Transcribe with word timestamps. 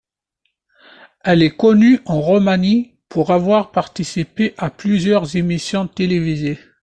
Elle 1.23 1.43
est 1.43 1.55
connue 1.55 1.99
en 2.07 2.19
Roumanie 2.21 2.95
pour 3.07 3.29
avoir 3.29 3.69
participé 3.71 4.55
à 4.57 4.71
plusieurs 4.71 5.35
émissions 5.35 5.87
télévisées. 5.87 6.57